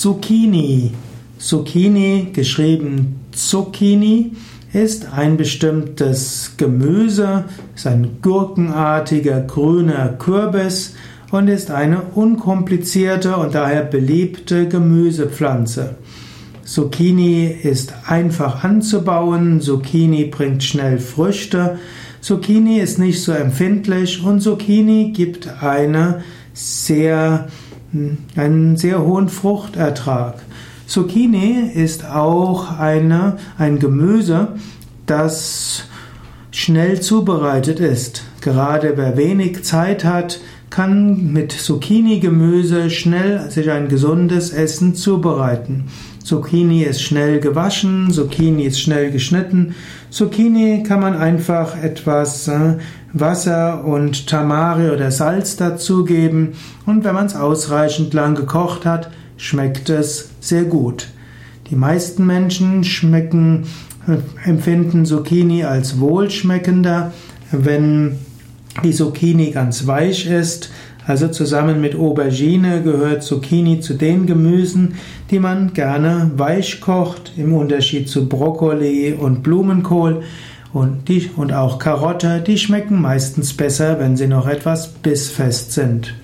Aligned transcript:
Zucchini. 0.00 0.92
Zucchini, 1.36 2.28
geschrieben 2.32 3.20
Zucchini, 3.32 4.32
ist 4.72 5.12
ein 5.12 5.36
bestimmtes 5.36 6.54
Gemüse, 6.56 7.44
ist 7.76 7.86
ein 7.86 8.08
gurkenartiger 8.22 9.42
grüner 9.42 10.08
Kürbis 10.18 10.94
und 11.30 11.48
ist 11.48 11.70
eine 11.70 12.00
unkomplizierte 12.14 13.36
und 13.36 13.54
daher 13.54 13.82
beliebte 13.82 14.68
Gemüsepflanze. 14.68 15.96
Zucchini 16.64 17.48
ist 17.62 17.92
einfach 18.06 18.64
anzubauen, 18.64 19.60
Zucchini 19.60 20.24
bringt 20.24 20.64
schnell 20.64 20.98
Früchte, 20.98 21.78
Zucchini 22.22 22.78
ist 22.78 22.98
nicht 22.98 23.22
so 23.22 23.32
empfindlich 23.32 24.24
und 24.24 24.40
Zucchini 24.40 25.10
gibt 25.10 25.62
eine 25.62 26.22
sehr, 26.54 27.48
einen 28.36 28.76
sehr 28.76 29.04
hohen 29.04 29.28
Fruchtertrag. 29.28 30.42
Zucchini 30.86 31.70
ist 31.74 32.04
auch 32.04 32.78
eine, 32.78 33.36
ein 33.58 33.78
Gemüse, 33.78 34.48
das 35.06 35.84
schnell 36.50 37.00
zubereitet 37.00 37.80
ist. 37.80 38.24
Gerade 38.40 38.96
wer 38.96 39.16
wenig 39.16 39.64
Zeit 39.64 40.04
hat, 40.04 40.40
kann 40.70 41.32
mit 41.32 41.50
Zucchini-Gemüse 41.52 42.90
schnell 42.90 43.50
sich 43.50 43.70
ein 43.70 43.88
gesundes 43.88 44.50
Essen 44.50 44.94
zubereiten. 44.94 45.84
Zucchini 46.22 46.84
ist 46.84 47.02
schnell 47.02 47.40
gewaschen, 47.40 48.10
Zucchini 48.12 48.62
ist 48.62 48.80
schnell 48.80 49.10
geschnitten. 49.10 49.74
Zucchini 50.10 50.84
kann 50.84 51.00
man 51.00 51.16
einfach 51.16 51.76
etwas 51.82 52.46
äh, 52.46 52.76
Wasser 53.12 53.84
und 53.84 54.28
Tamari 54.28 54.90
oder 54.90 55.10
Salz 55.10 55.56
dazugeben 55.56 56.52
und 56.86 57.02
wenn 57.02 57.14
man 57.14 57.26
es 57.26 57.34
ausreichend 57.34 58.14
lang 58.14 58.36
gekocht 58.36 58.86
hat, 58.86 59.10
schmeckt 59.36 59.90
es 59.90 60.30
sehr 60.38 60.64
gut. 60.64 61.08
Die 61.70 61.76
meisten 61.76 62.26
Menschen 62.26 62.84
schmecken, 62.84 63.64
äh, 64.06 64.48
empfinden 64.48 65.04
Zucchini 65.04 65.64
als 65.64 65.98
wohlschmeckender, 65.98 67.12
wenn 67.50 68.18
die 68.84 68.92
Zucchini 68.92 69.50
ganz 69.50 69.86
weich 69.86 70.26
ist. 70.26 70.70
Also 71.06 71.28
zusammen 71.28 71.80
mit 71.80 71.96
Aubergine 71.96 72.82
gehört 72.82 73.22
Zucchini 73.22 73.80
zu 73.80 73.94
den 73.94 74.26
Gemüsen, 74.26 74.94
die 75.30 75.38
man 75.38 75.72
gerne 75.72 76.30
weich 76.36 76.80
kocht, 76.80 77.32
im 77.36 77.54
Unterschied 77.54 78.08
zu 78.08 78.28
Brokkoli 78.28 79.14
und 79.14 79.42
Blumenkohl. 79.42 80.22
Und, 80.72 81.08
die, 81.08 81.28
und 81.34 81.52
auch 81.52 81.80
Karotte, 81.80 82.40
die 82.46 82.56
schmecken 82.56 83.00
meistens 83.00 83.56
besser, 83.56 83.98
wenn 83.98 84.16
sie 84.16 84.28
noch 84.28 84.46
etwas 84.46 84.88
bissfest 84.88 85.72
sind. 85.72 86.14